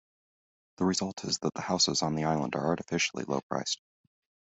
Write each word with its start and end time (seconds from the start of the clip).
The 0.77 0.85
result 0.85 1.25
is 1.25 1.37
that 1.43 1.53
the 1.53 1.61
houses 1.61 2.01
on 2.01 2.15
the 2.15 2.23
island 2.23 2.55
are 2.55 2.65
artificially 2.69 3.23
low 3.25 3.41
priced. 3.41 3.79